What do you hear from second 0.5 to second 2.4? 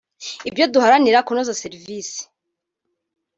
bityo duharanire kunoza serivisi